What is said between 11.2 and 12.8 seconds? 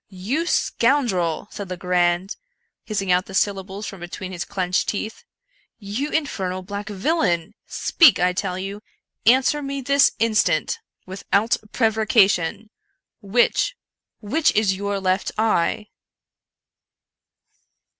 out prevarication!—